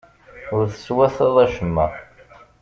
[0.55, 1.87] Ur teswataḍ acemma.